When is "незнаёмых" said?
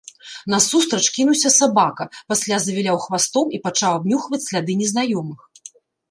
4.81-5.39